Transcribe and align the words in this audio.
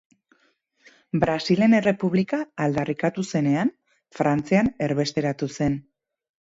Brasilen 1.23 1.75
errepublika 1.81 2.41
aldarrikatu 2.67 3.27
zenean, 3.35 3.75
Frantzian 4.21 4.75
erbesteratu 4.89 5.57
zen. 5.59 5.83